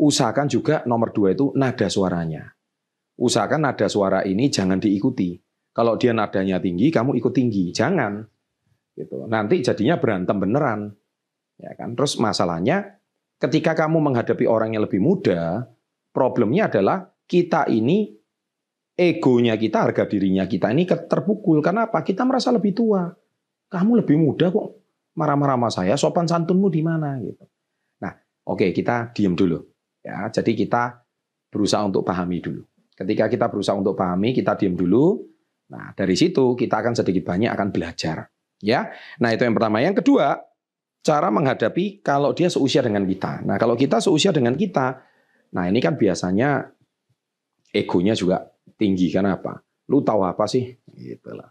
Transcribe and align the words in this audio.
usahakan 0.00 0.48
juga 0.48 0.80
nomor 0.88 1.12
dua 1.12 1.36
itu 1.36 1.52
nada 1.52 1.84
suaranya. 1.92 2.48
Usahakan 3.20 3.68
nada 3.68 3.84
suara 3.92 4.24
ini 4.24 4.48
jangan 4.48 4.80
diikuti. 4.80 5.36
Kalau 5.70 6.00
dia 6.00 6.16
nadanya 6.16 6.56
tinggi, 6.56 6.88
kamu 6.88 7.20
ikut 7.20 7.32
tinggi. 7.36 7.68
Jangan. 7.70 8.24
Gitu. 8.96 9.28
Nanti 9.28 9.60
jadinya 9.60 10.00
berantem 10.00 10.40
beneran. 10.40 10.90
Ya 11.60 11.76
kan? 11.76 11.92
Terus 11.92 12.16
masalahnya 12.16 12.98
ketika 13.36 13.76
kamu 13.76 14.00
menghadapi 14.00 14.48
orang 14.48 14.72
yang 14.72 14.88
lebih 14.88 14.98
muda, 14.98 15.68
problemnya 16.16 16.72
adalah 16.72 17.12
kita 17.28 17.68
ini 17.68 18.08
egonya 18.96 19.54
kita, 19.60 19.84
harga 19.86 20.08
dirinya 20.08 20.48
kita 20.48 20.72
ini 20.72 20.88
terpukul. 20.88 21.60
Kenapa? 21.60 22.00
Kita 22.00 22.24
merasa 22.24 22.50
lebih 22.50 22.72
tua. 22.72 23.06
Kamu 23.70 24.02
lebih 24.02 24.18
muda 24.18 24.50
kok 24.50 24.80
marah-marah 25.14 25.54
sama 25.54 25.70
saya, 25.70 25.94
sopan 25.94 26.26
santunmu 26.26 26.66
di 26.72 26.82
mana 26.82 27.14
gitu. 27.22 27.46
Nah, 28.02 28.18
oke 28.48 28.66
okay, 28.66 28.70
kita 28.74 29.14
diem 29.14 29.38
dulu. 29.38 29.69
Ya, 30.00 30.28
jadi 30.32 30.52
kita 30.56 31.04
berusaha 31.52 31.82
untuk 31.84 32.06
pahami 32.06 32.40
dulu. 32.40 32.64
Ketika 32.96 33.28
kita 33.28 33.48
berusaha 33.48 33.76
untuk 33.76 33.96
pahami, 33.96 34.36
kita 34.36 34.56
diem 34.56 34.76
dulu. 34.76 35.24
Nah, 35.72 35.92
dari 35.96 36.16
situ 36.16 36.56
kita 36.56 36.80
akan 36.80 36.92
sedikit 36.96 37.24
banyak 37.28 37.50
akan 37.52 37.68
belajar. 37.72 38.28
Ya. 38.60 38.92
Nah, 39.20 39.32
itu 39.32 39.44
yang 39.44 39.56
pertama. 39.56 39.80
Yang 39.80 40.04
kedua, 40.04 40.40
cara 41.00 41.28
menghadapi 41.32 42.04
kalau 42.04 42.36
dia 42.36 42.52
seusia 42.52 42.84
dengan 42.84 43.08
kita. 43.08 43.40
Nah, 43.44 43.56
kalau 43.56 43.76
kita 43.76 44.00
seusia 44.04 44.32
dengan 44.36 44.52
kita, 44.56 45.00
nah 45.56 45.64
ini 45.64 45.80
kan 45.80 45.96
biasanya 45.96 46.68
egonya 47.72 48.12
juga 48.12 48.52
tinggi 48.76 49.08
kan 49.08 49.24
apa? 49.28 49.64
Lu 49.88 50.04
tahu 50.04 50.24
apa 50.24 50.44
sih? 50.44 50.68
Gitu 50.92 51.32
lah. 51.32 51.48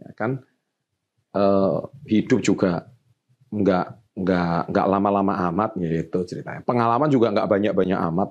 Ya 0.00 0.10
kan 0.16 0.42
uh, 1.36 1.86
hidup 2.06 2.40
juga 2.42 2.90
nggak 3.50 4.09
nggak 4.20 4.70
nggak 4.70 4.86
lama-lama 4.86 5.32
amat 5.50 5.70
gitu 5.80 6.24
ceritanya. 6.28 6.60
Pengalaman 6.62 7.08
juga 7.08 7.32
nggak 7.32 7.48
banyak-banyak 7.48 7.98
amat. 8.12 8.28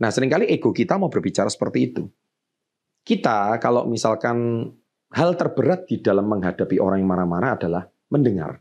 Nah 0.00 0.08
sering 0.12 0.30
kali 0.30 0.48
ego 0.50 0.70
kita 0.70 1.00
mau 1.00 1.08
berbicara 1.08 1.48
seperti 1.48 1.78
itu. 1.92 2.04
Kita 3.04 3.60
kalau 3.60 3.84
misalkan 3.84 4.68
hal 5.12 5.36
terberat 5.36 5.84
di 5.86 6.00
dalam 6.00 6.26
menghadapi 6.26 6.80
orang 6.80 7.04
yang 7.04 7.10
marah-marah 7.10 7.50
adalah 7.56 7.82
mendengar. 8.08 8.60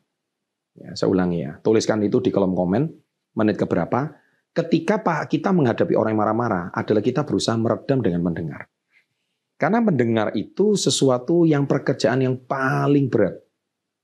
Ya, 0.74 0.98
saya 0.98 1.10
ulangi 1.14 1.46
ya, 1.46 1.62
tuliskan 1.62 2.02
itu 2.02 2.18
di 2.20 2.34
kolom 2.34 2.58
komen 2.58 2.90
menit 3.38 3.58
keberapa. 3.58 4.14
Ketika 4.54 5.02
Pak 5.02 5.34
kita 5.34 5.50
menghadapi 5.50 5.98
orang 5.98 6.14
yang 6.14 6.22
marah-marah 6.22 6.64
adalah 6.74 7.02
kita 7.02 7.26
berusaha 7.26 7.58
meredam 7.58 8.06
dengan 8.06 8.22
mendengar. 8.22 8.70
Karena 9.58 9.82
mendengar 9.82 10.34
itu 10.38 10.78
sesuatu 10.78 11.48
yang 11.48 11.66
pekerjaan 11.66 12.22
yang 12.22 12.36
paling 12.38 13.10
berat. 13.10 13.42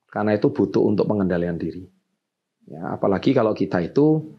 Karena 0.10 0.34
itu 0.34 0.50
butuh 0.50 0.82
untuk 0.82 1.06
pengendalian 1.06 1.58
diri. 1.60 1.86
Ya, 2.70 2.94
apalagi 2.94 3.34
kalau 3.34 3.58
kita 3.58 3.82
itu 3.82 4.30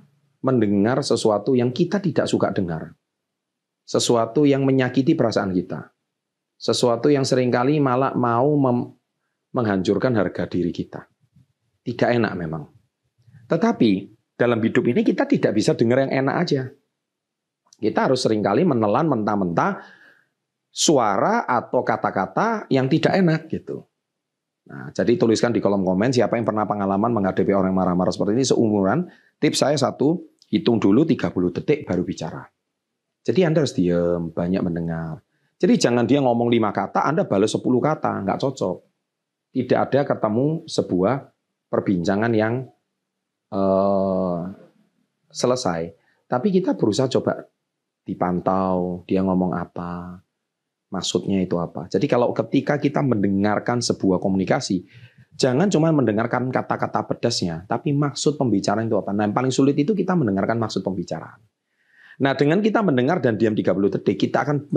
mendengar 0.46 1.02
sesuatu 1.02 1.58
yang 1.58 1.74
kita 1.74 1.98
tidak 1.98 2.30
suka 2.30 2.54
dengar. 2.54 2.94
Sesuatu 3.82 4.46
yang 4.46 4.62
menyakiti 4.62 5.18
perasaan 5.18 5.50
kita. 5.50 5.90
Sesuatu 6.54 7.10
yang 7.10 7.26
sering 7.26 7.50
kali 7.50 7.82
malah 7.82 8.14
mau 8.14 8.54
menghancurkan 9.50 10.14
harga 10.14 10.46
diri 10.46 10.70
kita. 10.70 11.10
Tidak 11.82 12.06
enak 12.06 12.32
memang. 12.38 12.70
Tetapi 13.50 13.90
dalam 14.38 14.62
hidup 14.62 14.86
ini 14.86 15.02
kita 15.02 15.26
tidak 15.26 15.52
bisa 15.58 15.74
dengar 15.74 16.06
yang 16.06 16.22
enak 16.22 16.36
aja. 16.38 16.62
Kita 17.82 18.06
harus 18.06 18.22
sering 18.22 18.46
kali 18.46 18.62
menelan 18.62 19.10
mentah-mentah 19.10 19.82
suara 20.70 21.50
atau 21.50 21.82
kata-kata 21.82 22.70
yang 22.70 22.86
tidak 22.86 23.18
enak 23.18 23.50
gitu. 23.50 23.89
Nah, 24.70 24.94
jadi 24.94 25.18
tuliskan 25.18 25.50
di 25.50 25.58
kolom 25.58 25.82
komen 25.82 26.14
siapa 26.14 26.38
yang 26.38 26.46
pernah 26.46 26.62
pengalaman 26.62 27.10
menghadapi 27.10 27.50
orang 27.50 27.74
marah-marah 27.74 28.14
seperti 28.14 28.38
ini 28.38 28.46
seumuran. 28.46 29.10
Tips 29.42 29.66
saya 29.66 29.74
satu, 29.74 30.30
hitung 30.46 30.78
dulu 30.78 31.02
30 31.02 31.50
detik 31.58 31.82
baru 31.90 32.06
bicara. 32.06 32.46
Jadi 33.26 33.40
Anda 33.42 33.66
harus 33.66 33.74
diam, 33.74 34.30
banyak 34.30 34.62
mendengar. 34.62 35.26
Jadi 35.58 35.74
jangan 35.76 36.06
dia 36.06 36.22
ngomong 36.22 36.48
lima 36.48 36.70
kata, 36.70 37.02
Anda 37.02 37.26
balas 37.26 37.50
10 37.50 37.66
kata, 37.66 38.22
nggak 38.22 38.38
cocok. 38.38 38.76
Tidak 39.50 39.78
ada 39.78 40.00
ketemu 40.06 40.62
sebuah 40.70 41.14
perbincangan 41.66 42.32
yang 42.32 42.70
uh, 43.50 44.46
selesai. 45.34 45.90
Tapi 46.30 46.48
kita 46.54 46.78
berusaha 46.78 47.10
coba 47.10 47.42
dipantau, 48.06 49.02
dia 49.04 49.20
ngomong 49.26 49.50
apa, 49.50 50.22
maksudnya 50.90 51.40
itu 51.40 51.56
apa. 51.56 51.86
Jadi 51.86 52.06
kalau 52.10 52.34
ketika 52.34 52.76
kita 52.76 53.00
mendengarkan 53.00 53.78
sebuah 53.80 54.18
komunikasi, 54.18 54.84
jangan 55.38 55.70
cuma 55.70 55.88
mendengarkan 55.94 56.50
kata-kata 56.50 57.06
pedasnya, 57.06 57.64
tapi 57.70 57.94
maksud 57.94 58.36
pembicaraan 58.36 58.90
itu 58.90 58.98
apa. 58.98 59.14
Nah 59.14 59.24
yang 59.30 59.34
paling 59.34 59.54
sulit 59.54 59.78
itu 59.78 59.96
kita 59.96 60.12
mendengarkan 60.18 60.58
maksud 60.60 60.84
pembicaraan. 60.84 61.40
Nah 62.20 62.36
dengan 62.36 62.60
kita 62.60 62.84
mendengar 62.84 63.24
dan 63.24 63.40
diam 63.40 63.56
30 63.56 63.96
detik, 63.96 64.28
kita 64.28 64.44
akan 64.44 64.68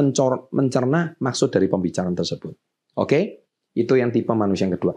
mencerna 0.55 1.19
maksud 1.19 1.51
dari 1.51 1.67
pembicaraan 1.67 2.15
tersebut. 2.15 2.55
Oke? 2.95 3.43
Itu 3.73 3.97
yang 3.97 4.13
tipe 4.13 4.31
manusia 4.31 4.69
yang 4.69 4.77
kedua. 4.77 4.93